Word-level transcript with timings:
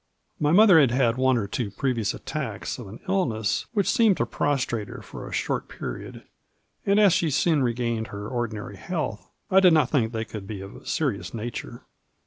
My 0.39 0.51
mother 0.51 0.79
had 0.79 0.89
had 0.89 1.15
one 1.17 1.37
or 1.37 1.45
two 1.47 1.69
previous 1.69 2.15
attacks 2.15 2.79
of 2.79 2.87
an 2.87 2.95
Digitized 2.95 2.97
by 2.97 3.03
VjOOQIC 3.03 3.07
MARJORY. 3.07 3.21
83 3.21 3.21
illness 3.21 3.65
which 3.73 3.87
seemed 3.91 4.17
to 4.17 4.25
prostrate 4.25 4.87
her 4.87 5.01
for 5.03 5.29
a 5.29 5.31
short 5.31 5.67
period, 5.69 6.23
and 6.87 6.99
as 6.99 7.13
she 7.13 7.29
soon 7.29 7.61
regained 7.61 8.07
her 8.07 8.27
ordinary 8.27 8.77
health, 8.77 9.29
I 9.51 9.59
did 9.59 9.73
not 9.73 9.91
think 9.91 10.11
they 10.11 10.25
could 10.25 10.47
be 10.47 10.61
of 10.61 10.75
a 10.75 10.87
serious 10.87 11.35
nature. 11.35 11.83